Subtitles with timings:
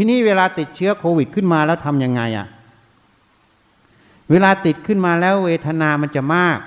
[0.00, 2.46] ทีนี้เวลาติดเชื้อโควิดขึ้นมาแล้วทำยังไงอะ่ะ
[4.30, 6.58] เวลาติดขึ้นมาแล้วเวทนามันจะมาก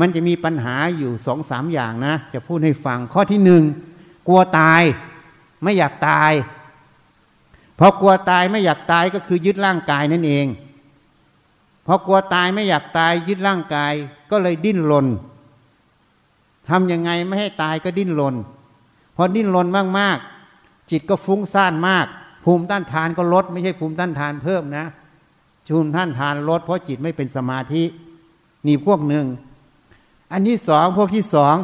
[0.00, 3.62] มันจะมีปัญหาอยู่สองสามอย่างนะ จะพูดให้ฟังข้อที่หนึ่ง
[4.28, 4.82] กลัวตาย
[5.62, 6.32] ไม่อยากตาย
[7.78, 10.46] พอกลัวตายไม่อยากตายก็คือยึดร่างกายนั่นเอง
[11.86, 13.92] พอกลัวตายไม่อยากตายยึดร่างกาย
[14.30, 15.06] ก็เลยดิ้นรน
[16.68, 18.34] ทำยังไงไม่ให้ตายก็ดิ้นรน
[19.16, 19.68] พอดิ้นรน
[19.98, 20.35] มากๆ
[20.90, 22.06] จิตก็ฟุ้งซ่านมาก
[22.44, 24.86] ภูมิต้านทานก็ลด ไม่ใช่ภูมิต้านทานเพิ่มนะ
[25.68, 27.82] ภูมิต้านทานลด เพราะจิตไม่เป็นสมาธิ
[28.66, 29.26] นี่พวกหนึ่ง
[30.32, 31.56] อันที่สองพวกที่สอง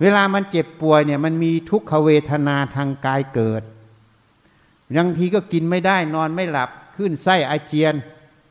[0.00, 3.62] เวลามันเจ็บป่วยเนี่ย มันมีทุกขเวทนาทางกายเกิด
[4.96, 7.94] บางทีก็กินไม่ได้นอนไม่หลับขึ้นไส้อาเจียน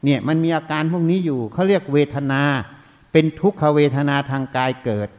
[0.05, 2.41] เนี่ยมันมีอาการพวกนี้อยู่เขาเรียกเวทนา
[3.11, 5.09] เป็นทุกขเวทนาทางกายเกิด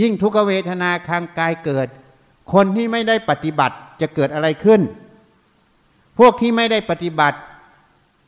[0.00, 1.88] ยิ่งทุกขเวทนาทางกายเกิด
[2.52, 4.80] คนที่ไม่ได้ปฏิบัติจะเกิดอะไรขึ้น
[6.18, 7.38] พวกที่ไม่ได้ปฏิบัติ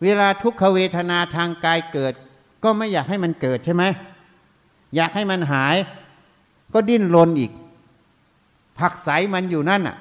[0.02, 2.14] เวลาทุกขเวทนาทางกายเกิด
[2.64, 3.84] ก็ไม่อยากให้มันเกิดใช่ไหม
[4.96, 5.76] อยากให้มันหาย
[6.72, 7.52] ก็ดิ้นรนอีก
[8.78, 9.96] ผักใสมันอยู่นั่นอะ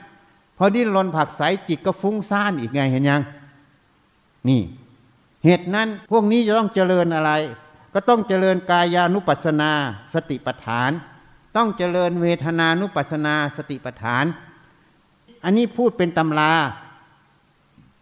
[0.57, 3.22] พอดิ้นรนผักใสจิตก็ฟุ้งซ่านอีกไงเห็นยัง
[4.47, 4.61] นี่
[5.45, 7.31] เหตุนั้นพวกนี้จะต้องเจริญอะไร
[7.94, 9.72] ก็ต้องเจริญกายานุปัสสนา
[10.13, 10.91] สติปัฏฐาน
[11.55, 14.25] ต้องเจริญเวทนานุปัสนาสติปัฏฐาน
[15.43, 16.51] อันนี้พูดเป็นตำรา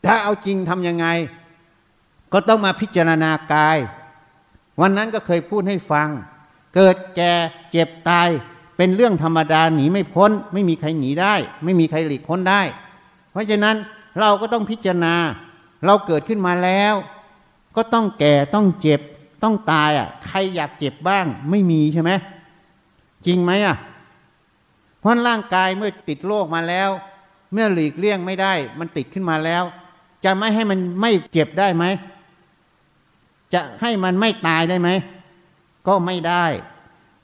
[0.05, 1.07] ถ้าเอาจริงทำยังไง
[2.33, 3.77] ก็ต้องมาพิจารณากาย
[4.81, 6.07] วันนั้นก็เคยพูดให้ฟัง
[6.75, 7.33] เกิดแก่
[7.71, 8.29] เจ็บตาย
[8.77, 12.61] เป็นเรื่องธรรมดาหนีไม่พ้น ไม่มีใครหนีได้ ไม่มีใครหลีกพ้นได้
[13.31, 13.75] เพราะฉะนั้น
[14.19, 15.15] เราก็ต้องพิจารณา
[15.85, 16.93] เราเกิดขึ้นมาแล้ว
[17.75, 19.01] ก็ต้องแก่ต้องเจ็บ
[19.43, 22.11] ต้องตายอะ ใครอยากเจ็บบ้าง ไม่มีใช่ไหม
[23.27, 23.77] จริงไหมอะ
[24.99, 26.89] เพราะร่างกายเมื่อติดโรคมาแล้ว
[27.53, 29.63] เมื่อหลีกเลี่ยงไม่ได้ มันติดขึ้นมาแล้ว
[30.25, 31.85] จะไม่ให้มันไม่เจ็บได้ไหม
[33.53, 34.89] จะให้มันไม่ตายได้ไหม
[35.87, 36.45] ก็ไม่ได้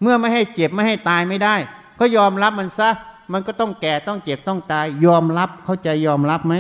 [0.02, 1.56] เมื่อไม่ให้เจ็บไม่ให้ตายไม่ได้
[2.00, 2.90] ก็ยอมรับมันซะ
[3.32, 6.56] มันก็ต้องแก่ต้องเจ็บต้องตาย ยอมรับเขาใจยอมรับไหม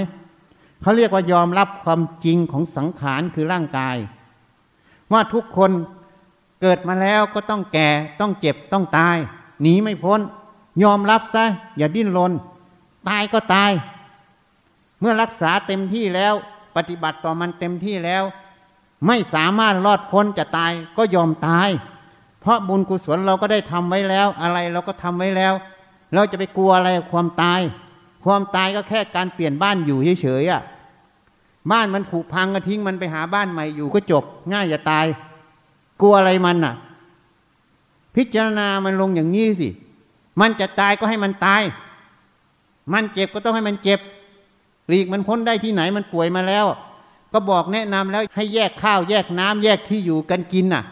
[0.81, 3.97] เขาเรียกว่ายอมรับความจริงของสังขารคือร่างกาย
[5.11, 5.71] ว่าทุกคน
[6.61, 7.89] เกิดมาแล้วก็ต้องแก่
[8.19, 9.17] ต้องเจ็บต้องตาย
[9.61, 10.21] หนีไม่พ้น
[10.83, 11.45] ยอมรับซะ
[11.77, 12.31] อย่าดิ้นรน
[13.09, 13.71] ตายก็ตาย
[14.99, 16.33] เมื่อรักษาเต็มที่แล้ว
[16.75, 18.23] ปฏิบัติต่อมันเต็มที่แล้ว
[19.07, 21.69] ไม่สามารถรอดพ้นจะตายก็ยอมตาย
[22.41, 25.53] เพราะบุญกุศลเราก็ได้ทำไว้แล้ว อะไรเราก็ทำไว้แล้ว
[26.13, 27.61] เราจะไปกลัวอะไรความตาย
[28.25, 30.61] ความตายก็แค่การเปลี่ยนบ้านอยู่เฉยๆอะ
[31.71, 35.05] บ้านมันผุพังก็ทิ้งมันไปหาบ้านใหม่อยู่ก็จบง่ายจะตาย
[36.01, 36.75] กลัวอะไรมันอะ
[38.15, 39.69] พิจารณามันลงอย่างนี้สิ
[40.41, 41.63] มันจะตายก็ให้มันตาย
[42.93, 43.99] มันเจ็บก็ต้องให้มันเจ็บ
[44.87, 46.65] หลีกมันพ้นได้ที่ไหนมันป่วยมาแล้ว
[47.33, 50.83] ก็บอกแนะนำแล้วให้แยกข้าวแยกน้ำแยกที่อยู่กันกินน่ะ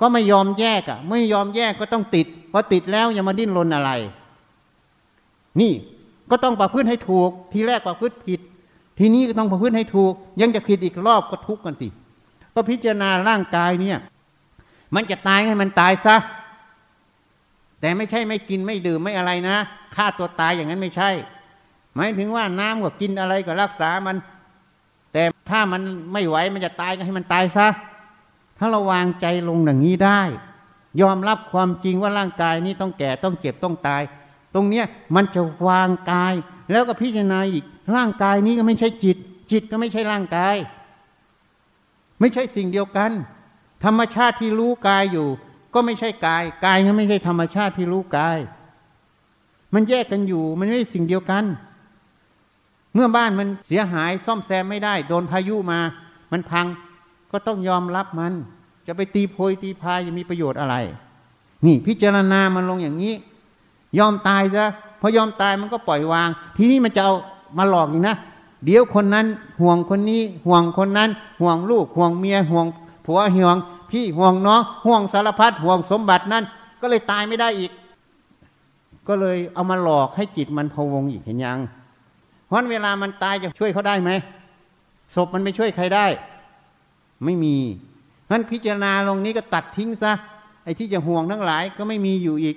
[0.00, 3.90] ก็ไม่ยอมแยกอะ ไม่ยอมแยกก็ต้องติดพอติดแล้วอย่ามาดิ้นรนอะไร
[5.60, 5.72] นี่
[6.30, 8.40] ก็ต้องประพฤติให้ถูก ทีแรกประพฤติผิด
[8.98, 11.88] ทีนี้ก็ต้องประพฤติให้ถูก ยังจะผิดอีกรอบก็ทุกข์กันสิ
[12.54, 13.98] ก็พิจารณาร่างกายเนี่ย
[14.94, 16.16] มันจะตายให้มันตายซะ
[17.80, 19.56] แต่ไม่ใช่ไม่กินไม่ดื่มไม่อะไรนะ
[19.94, 21.10] ฆ่าตัวตายอย่างนั้นไม่ใช่
[21.94, 24.16] หมายถึงว่าน้ำก็กินอะไรก็รักษามัน
[25.12, 25.82] แต่ถ้ามัน
[26.12, 27.68] ไม่ไหวมันจะตายก็ให้มันตายซะ
[28.58, 30.20] ถ้าเราวางใจลงอย่างนี้ได้
[31.00, 34.02] ยอมรับความจริงว่าร่างกายนี้ต้องแก่ต้องเจ็บต้องตาย
[34.54, 36.34] ตรงเนี้ยมันจะวางกาย
[36.70, 37.64] แล้วก็พิจารณาอีก
[37.96, 39.16] ร่างกายนี้ก็ไม่ใช่จิต
[39.52, 40.56] จิตก็ไม่ใช่ร่างกาย
[42.20, 43.10] ไม่ใช่สิ่งเดียวกัน
[43.84, 45.28] ธรรมชาติที่รู้กายอยู่
[45.74, 48.38] ก็ไม่ใช่กาย กายก็ไม่ใช่ธรรมชาติที่รู้กาย
[49.74, 51.44] มันแยกกันอยู่ มันไม่ใช่สิ่งเดียวกัน
[52.94, 55.80] เมื่อบ้านมันเสียหายซ่อมแซมไม่ได้ โดนพายุมา
[56.32, 56.66] มันพัง
[57.32, 58.32] ก็ต้องยอมรับมัน
[58.86, 60.76] จะไปตีโพยตีพายจะมีประโยชน์อะไร
[61.64, 63.14] นี่พิจารณามันลงอย่างนี้
[63.98, 64.66] ยอมตายซะ
[65.00, 67.14] พอยอมตายมันก็ปล่อยวาง ทีนี้มันจะเอา
[67.58, 68.16] มาหลอกอีกนะ
[68.64, 69.26] เดี๋ยวคนนั้น
[69.60, 72.66] ห่วงคนนี้ห่วงคนนั้น ห่วงลูกห่วงเมียห่วง
[73.04, 73.56] ผัวห่วง
[73.90, 76.44] พี่ห่วงน้องห่วงสารพัดห่วงสมบัตินั้น
[76.80, 77.72] ก็เลยตายไม่ได้อีก
[79.08, 81.58] ก็เลยเอามาหลอกให้จิตมันพวงอีกเห็นยัง
[82.46, 84.10] เพราะเวลามันตายจะช่วยเขาได้ไหม
[85.14, 86.06] ศพมันไม่ช่วยใครได้
[87.24, 87.56] ไม่มี
[88.30, 90.12] งั้นพิจารณาลงนี้ก็ตัดทิ้งซะ
[90.64, 92.56] ไอ้ที่จะห่วงทั้งหลายก็ไม่มีอยู่อีก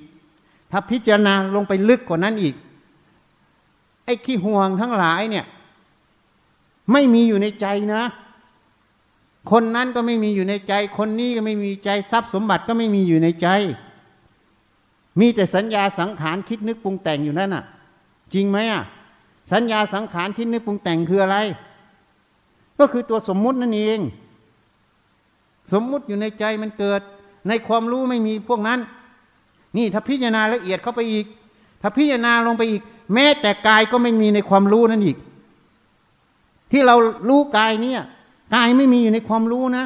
[0.71, 2.55] ถ้าพิจารณาลงไปลึกกว่านั้นอีก
[4.05, 5.45] ไอ้ขี้ห่วงทั้งหลายเนี่ย
[6.91, 8.01] ไม่มีอยู่ในใจนะ
[9.51, 13.47] คนนั้นก็ไม่มีอยู่ในใจ คนนี้ก็ไม่มีใจทรัพย์สมบัติก็ไม่มีอยู่ในใจ
[15.19, 17.63] มีแต่สัญญาสังขารคิดนึกปรุงแต่งอยู่นั่นน่ะ
[18.33, 18.83] จริงไหมอะ
[19.51, 21.37] สัญญาสังขารที่นึกปรุงแต่งคืออะไร
[22.79, 23.99] ก็คือตัวสมมุตินั่นเอง
[25.73, 27.01] สมมุติอยู่ในใจมันเกิด
[27.47, 28.79] ในความรู้ไม่มีพวกนั้น
[29.77, 31.25] นี่ถ้าพิจารณาละเอียดเข้าไปอีก
[31.81, 32.81] ถ้าพิจารณาลงไปอีก
[33.13, 35.17] แม้แต่กายก็ไม่มีในความรู้นั่นอีก
[36.71, 36.95] ที่เรา
[37.29, 38.01] รู้กายเนี่ย
[38.53, 39.85] กายไม่มีอยู่ในความรู้นะ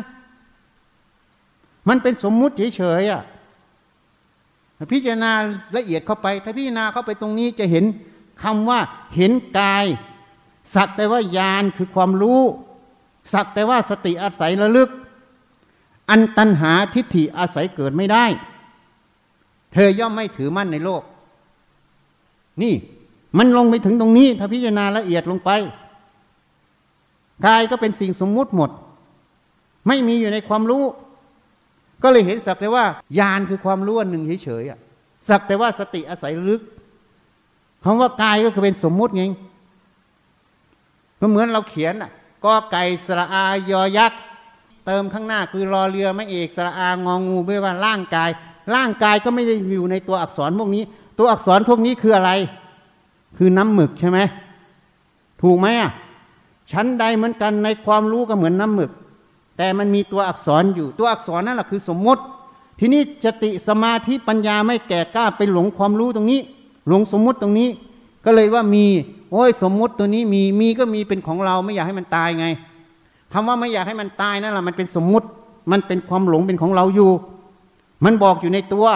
[1.89, 3.23] มันเป็นสมมุติเฉยๆอะ
[4.91, 5.31] พิจารณา
[5.77, 7.85] ละเอียดเข้าไป ถ้าพิจารณาเข้าไปตรงนี้จะเห็น
[8.43, 8.79] คำว่า
[9.15, 9.85] เห็นกาย
[10.75, 12.41] สักแต่ว่าญาณคือความรู้
[13.33, 14.89] สักแต่ว่าสติอาศัยระลึก
[16.09, 18.25] อันตัณหาทิฏฐิอาศัยเกิดไม่ได้
[19.73, 21.03] เธอย่อมไม่ถือมั่นในโลก
[22.61, 22.75] นี่
[23.37, 25.49] มันลงไปถึงตรงนี้ ถ้าพิจารณาละเอียดลงไป
[27.47, 28.69] กายก็เป็นสิ่งสมมุติหมด
[29.87, 30.83] ไม่มีอยู่ในความรู้
[32.03, 32.85] ก็เลยเห็นสักแต่ว่า
[33.19, 36.61] ญาณคือความรู้อันหนึ่งเฉยๆสักแต่ว่าสติอาศัยลึก
[37.83, 39.23] คำว่ากายก็คือเป็นสมมุติไง
[41.19, 42.11] ก็เหมือนเราเขียนอะ
[42.45, 44.21] ก็ไก่สระอายอยักษ์
[44.85, 48.29] เติมข้างหน้าคือรอเรือไม่เอกสระอางองูไม่ว่าร่างกาย
[48.75, 50.83] ร่างกายก็ไม่ได้อยู่ในตัวอักษรพวกนี้
[51.19, 52.31] ตัวอักษรพวกนี้คืออะไร
[53.37, 54.19] คือน้ำหมึกใช่ไหม
[55.41, 55.91] ถูกไหมอะ
[56.71, 58.91] ชั้นใดเหมือนกันในความรู้ก็เหมือนน้ำหมึก
[59.57, 62.21] แต่มันมีตัวอักษรอยู่ตัวอักษรนั่นแหละคือสมมติ
[62.79, 66.41] ทีนี้จติสมาธิปัญญาไม่แก่กล้าไปหลงความรู้ตรงนี้
[66.87, 67.69] หลงสมมุติตรงนี้
[68.25, 68.85] ก็เลยว่ามี
[69.31, 72.45] โอ้ยสมมุติตัวนี้มีมีก็มีเป็นของเราไม่อยากให้มันตายไง
[73.33, 75.27] คำว่าไม่อยากให้มันตายนั่นแหละมันเป็นสมมุติ
[75.71, 77.11] มันเป็นความหลงเป็นของเราอยู่
[78.05, 78.87] มันบอกอยู่ในตัว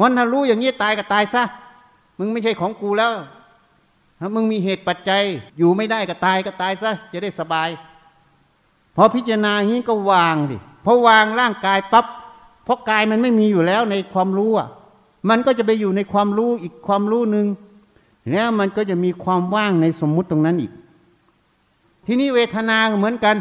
[0.00, 1.42] วันถ้ารู้อย่างนี้ตายก็ตายซะ
[2.18, 3.12] มึงไม่ใช่ของกูแล้ว
[4.24, 5.22] ถ้ามึงมีเหตุปัจจัย
[5.58, 7.68] อยู่ไม่ได้ก็ตายก็ตายซะจะได้สบาย
[8.96, 12.06] พอพิจารณาอย่างนี้ก็วางดิพอวางร่างกายปับ๊บ
[12.64, 14.68] เพราะกายมันไม่มีอยู่แล้วในความรู้อะ
[15.28, 17.46] มันก็จะไปอยู่ในความรู้อีกความรู้หนึ่ง
[18.30, 20.72] แล้วมันก็จะมีความว่างในสมมุติตรงนั้นอีก
[22.06, 23.36] ทีนี้เวทนาเหมือนกัน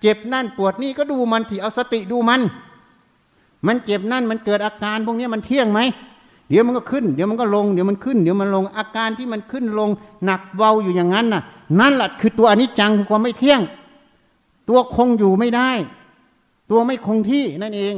[0.00, 2.40] เจ็บนั่นปวดนี่ก็ดูมันที่เอาสติดูมัน
[3.66, 5.80] มันเจ็บนั่นมันเกิดอาการพวกนี้มันเที่ยงไหม
[6.50, 9.90] เดี๋ยวมันก็ขึ้น เดี๋ยวมันก็ลง เดี๋ยวมันขึ้น เดี๋ยวมันลง อาการที่มันขึ้นลง
[10.24, 11.42] หนักเบาอยู่อย่างนั้นน่ะ
[11.80, 13.60] นั่นแหละคือตัวอนิจจังคือความไม่เที่ยง
[14.68, 15.70] ตัวคงอยู่ไม่ได้
[16.70, 17.94] ตัวไม่คงที่นั่นเอง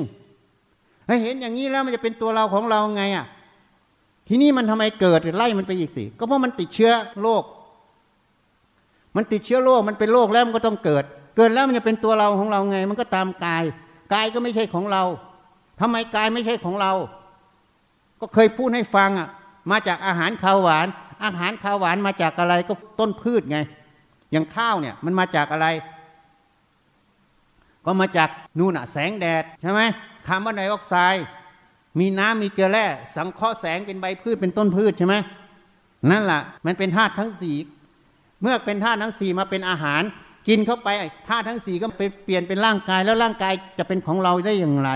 [1.06, 3.26] ให้เห็นอย่างนี้แล้วมันจะเป็นตัวเราของเราไงอะ
[4.28, 7.44] ทีนี้มันทำไมเกิดไล่มันไปอีกสิก็เพราะมันติดเชื้อโรค
[9.16, 11.04] มันติดเชื้อโรค มันเป็นโรคแล้วมันก็ต้องเกิด
[11.36, 13.64] เกิดแล้วมันจะเป็นตัวเราของเราไง มันก็ตามกาย
[14.14, 15.02] กายก็ไม่ใช่ของเรา
[15.80, 16.92] ทำไมกายไม่ใช่ของเรา
[18.24, 19.28] ก็เคยพูดให้ฟังอะ
[19.70, 20.86] มาจากอาหารข้าวหวาน
[21.24, 23.58] อาหารข้าวหวานมาจากอะไรก็ต้นพืชไง
[24.32, 25.66] อย่างข้าวเนี่ยมันมาจากอะไร
[27.84, 28.28] ก็มาจาก
[28.58, 29.80] นู่นอะแสงแดดใช่ไหม
[30.26, 31.24] คาร์บอนไดออกไซด์
[31.98, 32.86] มีน้ำมีเกลือแร่
[33.16, 35.14] สังเคราะห์แสงเป็นใบพืชเป็นต้นพืชใช่ไหม
[36.10, 37.56] นั่นแหละมันเป็นธาตุทั้งสี่
[38.42, 40.02] เมื่อเป็นธาตุทั้งสี่มาเป็นอาหาร
[40.48, 40.88] กินเข้าไป
[41.28, 44.90] ธาตุทั้งสี่ก็ไปเปลี่ยนเป็นร่างกายแล้วร่างกายจะเป็นของเราได้อย่างไร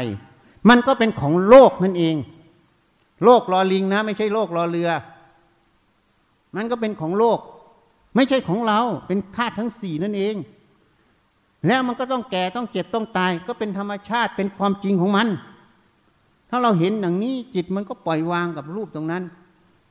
[0.69, 2.17] มันก็เป็นของโลกนั่นเอง
[3.25, 4.91] โลกรอลิงนะ ไม่ใช่โลกรอเรือ
[6.57, 7.39] มันก็เป็นของโลก
[8.17, 10.37] ไม่ใช่ของเรา เป็นธาตุทั้งสี่นั่นเอง
[11.67, 15.29] แล้วมันก็ต้องแก่ต้องเจ็บต้องตาย ก็เป็นธรรมชาติเป็นความจริงของมัน
[16.51, 19.23] ถ้าเราเห็นอย่างนี้จิตมันก็ปล่อยวางกับรูปตรงนั้น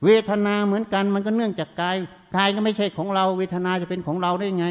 [0.04, 1.98] เวทนาเหมือนกันมันก็เนื่องจากกาย
[2.36, 4.68] กายก็ไม่ใช่ของเรา เวทนาจะเป็นของเราได้ไง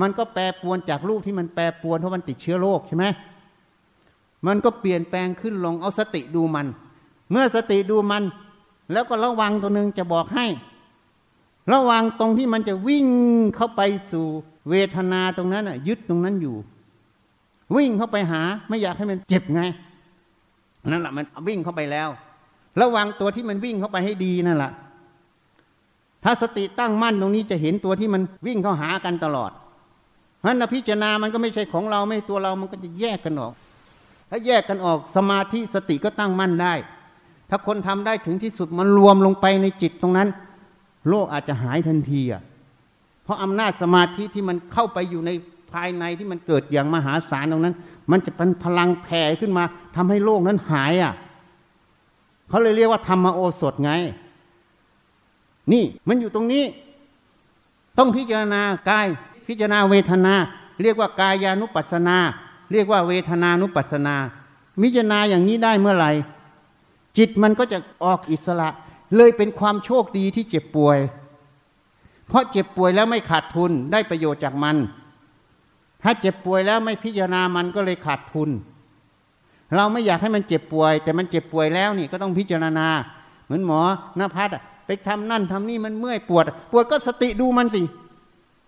[0.00, 3.04] มันก็แปรปวนจากรูปที่มันแปรปวนเพราะมันติดเชื้อโรคใช่ไหม
[4.46, 6.66] มันก็เปลี่ยนแปลงขึ้นลงเอาสติดูมัน
[7.30, 8.24] เมื่อสติดูมัน
[8.92, 10.46] แล้วก็ระวังตัวหนึ่งจะบอกให้
[11.72, 13.06] ระวังตรงที่มันจะวิ่ง
[13.56, 13.80] เข้าไป
[14.12, 14.26] สู่
[14.70, 16.56] เวทนาตรงนั้นอะ ยึดตรงนั้นอยู่
[17.76, 19.62] วิ่งเข้าไปหา ไม่อยากให้มันเจ็บไง
[20.86, 22.08] นั่นแหละมันวิ่งเข้าไปแล้ว
[22.80, 24.72] ระวังตัวที่มันวิ่งเข้าไปให้ดีนั่นแหละ
[26.24, 29.50] ถ้าสติตั้งมั่นตรงนี้จะเห็นตัวที่มันวิ่งเข้าหากันตลอด
[30.38, 33.54] เพราะนั้นพิจารณามันก็ไม่ใช่ของเราไม่ตัวเรามันก็จะแยกกันออก
[34.30, 36.74] ถ้าแยกกันออกสมาธิสติก็ตั้งมั่นได้
[37.50, 40.28] ถ้าคนทำได้ถึงที่สุดมันรวมลงไปในจิตตรงนั้น
[41.08, 42.42] โลกอาจจะหายทันทีอะ
[43.24, 45.30] เพราะอำนาจสมาธิที่มันเข้าไปอยู่ใน
[45.72, 47.76] ภายในที่มันเกิดอย่างมหาศาลตรงนั้น
[48.10, 49.64] มันจะเป็นพลังแผ่ขึ้นมา
[49.96, 51.14] ทำให้โลกนั้นหายอะ
[52.48, 53.92] เขาเลยเรียกว่าธรรมโอสถไง
[55.72, 56.64] นี่มันอยู่ตรงนี้
[57.98, 59.06] ต้องพิจารณากาย
[59.48, 60.34] พิจารณาเวทนา
[60.82, 62.16] เรียกว่ากายานุปัสสนา
[62.72, 64.16] เรียกว่าเวทนานุปัสสนา
[64.82, 66.10] พิจารณาอย่างนี้ได้เมื่อไหร่
[67.16, 68.68] จิตมันก็จะออกอิสระ
[69.16, 70.98] เลยเป็นความโชคดีที่เจ็บป่วย
[72.28, 74.76] เพราะเจ็บป่วยแล้วไม่ขาดทุนได้ประโยชน์จากมัน
[76.02, 78.50] ถ้าเจ็บป่วยแล้วไม่พิจารณามันก็เลยขาดทุน
[79.74, 82.86] เราไม่อยากให้มันเจ็บป่วย แต่มันเจ็บป่วยแล้วนี่ก็ต้องพิจารณา
[83.44, 83.80] เหมือนหมอ
[84.16, 84.50] หน้าพัด
[84.86, 87.82] ไปทำนั่นทำนี่มันเมื่อยปวด ปวดก็สติดูมันสิ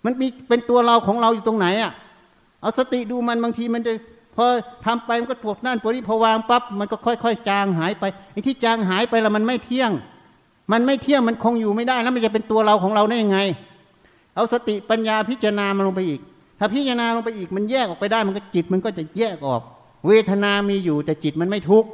[0.04, 1.92] มันมีเป็นตัวเราของเราอยู่ตรงไหนอะ
[2.60, 3.92] เอาสติดูมันบางทีมันจะ
[4.36, 4.44] พอ
[4.84, 9.90] ทำไปมันก็ปวดนั่นปวดนี่พอวางปั๊บมันก็ค่อย ๆ จางหายไปไอ้ที่จางหายไปแล้วมันไม่เที่ยง
[10.72, 13.38] มันไม่เที่ยงมันคงอยู่ไม่ได้แล้วมันจะเป็นตัวเราของเราได้ยังไง
[14.34, 16.20] เอาสติปัญญาพิจารณามันลงไปอีก
[16.58, 19.62] ถ้าพิจารณาลงไปอีกมันแยกออกไปได้ มันก็จิตมันก็จะแยกออก
[20.06, 21.88] เวทนามีอยู่แต่จิตมันไม่ทุกข์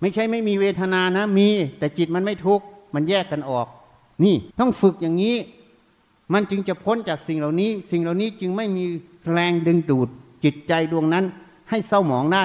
[0.00, 2.64] ไม่ใช่ไม่มีเวทนานะ มีแต่จิตมันไม่ทุกข์
[2.94, 3.66] มันแยกกันออก
[4.24, 5.36] นี่ต้องฝึกอย่างนี้
[6.32, 8.84] มันจึงจะพ้นจากสิ่งเหล่านี้ สิ่งเหล่านี้จึงไม่มี
[9.32, 10.08] แรงดึงดูด
[10.44, 11.24] จิตใจดวงนั้น
[11.70, 12.44] ให้เศร้าหมองได้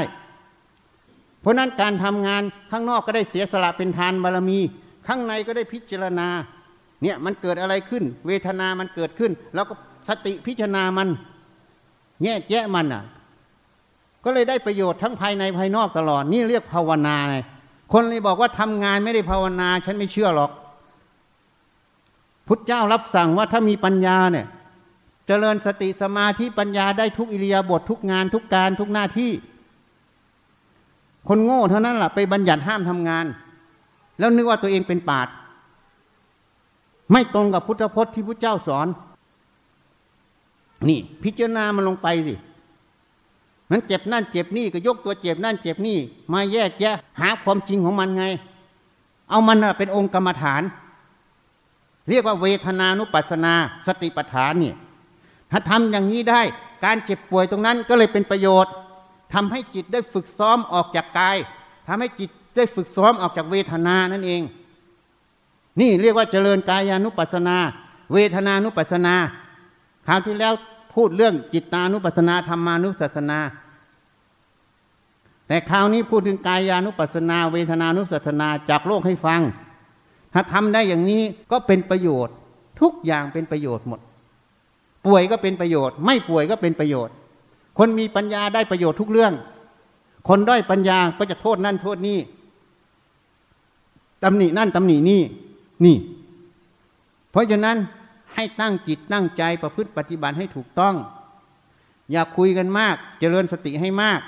[1.41, 4.59] เพราะนั้นการทำงานข้างนอกก็ได้เสียสละเป็นทานบารมี
[5.07, 6.27] ข้างในก็ได้พิจารณา
[7.01, 9.73] เนี่ยมันเกิดอะไรขึ้น เวทนามันเกิดขึ้น แล้วก็
[10.07, 11.07] สติพิจารณามัน
[12.23, 13.03] แยกแยะมันอะ
[14.23, 17.37] ก็เลยได้ประโยชน์ทั้งภายในภายนอกตลอด นี่เรียกภาวนาไง
[17.93, 20.51] คนเลยบอกว่าทำงานไม่ได้ภาวนา ฉันไม่เชื่อหรอก
[22.47, 24.45] พุทธเจ้ารับสั่งว่าถ้ามีปัญญาเนี่ย
[25.31, 29.31] เจริญสติสมาธิปัญญาได้ทุกอิริยาบถททุกงานทุกการทุกหน้าที่
[31.27, 33.25] คนโง่เท่านั้นแหละไปบัญญัติห้ามทำงาน
[34.19, 35.27] แล้วนึกว่าตัวเองเป็นปาด
[37.11, 38.87] ไม่ตรงกับพุทธพจน์ที่พุทธเจ้าสอน
[40.87, 42.35] นี่ พิจารณามันลงไปสิ
[43.69, 45.97] มันเจ็บนั่นเจ็บนี่ก็ยกตัวเจ็บนั่นเจ็บนี่
[46.33, 48.25] มาแยกแยะ หาความจริงของมันไง
[49.29, 50.61] เอามันเป็นองค์กรรมฐาน
[52.09, 53.53] เรียกว่าเวทนานุปัสนา
[53.85, 54.77] สติปัฏฐานเนี่ย
[55.51, 56.41] ถ้าทำอย่างนี้ได้
[56.85, 58.73] การเจ็บป่วยตรงนั้นก็เลยเป็นประโยชน์
[59.33, 61.37] ทำให้จิตได้ฝึกซ้อมออกจากกาย
[61.87, 64.41] ทำให้จิตได้ฝึกซ้อมออกจากเวทนานั่นเอง
[65.79, 67.57] นี่เรียกว่าเจริญกายานุปัสนา
[68.13, 69.15] เวทนานุปัสนา
[70.07, 70.53] คราวที่แล้ว
[70.95, 73.39] พูดเรื่องจิตานุปัสนาธรรมานุปัสนา
[75.47, 79.41] แต่คราวนี้พูดถึงกายานุปัสนา เวทนานุปัสนาจากโลกให้ฟัง
[80.33, 82.33] ถ้าทำได้อย่างนี้ก็เป็นประโยชน์
[82.81, 83.99] ทุกอย่างเป็นประโยชน์หมด
[85.05, 87.13] ป่วยก็เป็นประโยชน์ ไม่ป่วยก็เป็นประโยชน์
[87.77, 89.33] คนมีปัญญาได้ประโยชน์ทุกเรื่อง
[90.27, 92.19] คนด้อยปัญญาก็จะโทษนั่นโทษนี่
[94.23, 95.21] ตำหนินั่นตำหนินี่
[95.85, 95.97] นี่
[97.31, 97.77] เพราะฉะนั้น
[98.35, 100.95] ให้ตั้งจิตตั้งใจประพฤติปฏิบัติให้ถูกต้อง
[102.11, 104.19] อย่าคุยกันมาก เจริญสติให้มาก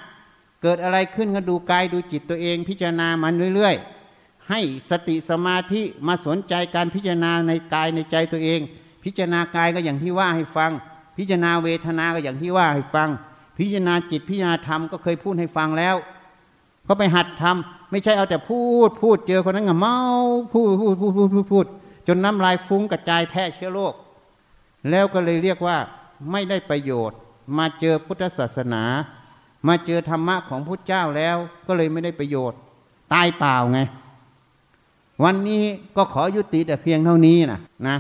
[0.62, 3.76] เกิดอะไรขึ้นก็ดูกายดูจิตตัวเองพิจารณามันเรื่อย
[4.12, 4.60] ๆ ให้
[4.90, 8.62] สติสมาธิมาสนใจการพิจารณาในกายในใจตัวเอง
[9.04, 10.72] พิจารณากายก็อย่างที่ว่าให้ฟัง
[11.18, 13.10] พิจารณาเวทนาก็อย่างที่ว่าให้ฟัง
[13.58, 15.96] พิจารณาจิตพิจารณาธรรมก็เคยพูดให้ฟังแล้ว
[16.88, 19.98] ก็ไปหัดทำไม่ใช่เอาแต่พูดพูดเจอคนนั้นก็เมา
[20.54, 21.66] พูดพูดพูดพูดพูดพูด
[22.08, 23.94] จนน้ำลายฟุ้งกระจายแพร่เชื้อโรค
[24.90, 25.78] แล้วก็เลยเรียกว่า
[26.32, 27.18] ไม่ได้ประโยชน์
[27.58, 28.84] มาเจอพุทธศาสนา
[29.68, 32.60] มาเจอธรรมะของพุทธเจ้าแล้วก็เลยไม่ได้ประโยชน์
[33.14, 33.80] ตายเปล่าไง
[35.24, 35.62] วันนี้
[35.96, 37.98] ก็ขอยุติแต่เพียงเท่านี้นะนะ